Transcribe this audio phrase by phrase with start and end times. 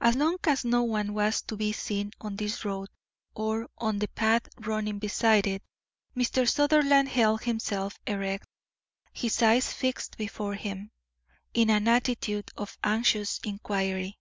[0.00, 2.88] As long as no one was to be seen on this road,
[3.34, 5.62] or on the path running beside it,
[6.16, 6.48] Mr.
[6.48, 8.46] Sutherland held himself erect,
[9.12, 10.90] his eyes fixed before him,
[11.52, 14.18] in an attitude of anxious inquiry.